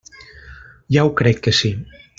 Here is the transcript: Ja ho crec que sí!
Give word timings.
Ja 0.97 1.05
ho 1.09 1.13
crec 1.21 1.45
que 1.49 1.57
sí! 1.63 1.75